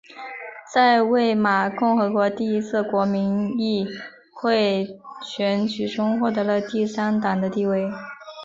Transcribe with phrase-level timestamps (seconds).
[0.73, 3.85] 在魏玛共和国第一次国民议
[4.33, 7.87] 会选举中获得了第三党的地位。